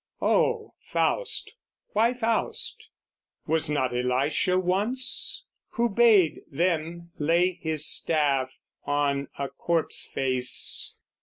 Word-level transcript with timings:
Oh, 0.23 0.73
Faust, 0.79 1.53
why 1.89 2.15
Faust? 2.15 2.89
Was 3.45 3.69
not 3.69 3.95
Elisha 3.95 4.57
once? 4.57 5.43
Who 5.73 5.89
bade 5.89 6.41
them 6.51 7.11
lay 7.19 7.59
his 7.61 7.85
staff 7.85 8.49
on 8.83 9.27
a 9.37 9.47
corpse 9.47 10.07
face. 10.11 10.95